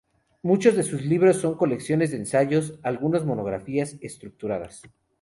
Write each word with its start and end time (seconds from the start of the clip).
Muchos 0.41 0.75
de 0.75 0.81
sus 0.81 1.03
libros 1.05 1.37
son 1.37 1.53
colecciones 1.55 2.09
de 2.09 2.17
ensayos; 2.17 2.79
algunos 2.81 3.19
son 3.19 3.27
monografías 3.27 3.97
estructuradas. 4.01 4.81